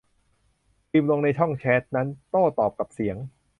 [0.89, 3.17] พิมพ์ลงในช่องแชตนั้น โต้ตอบกับเสียง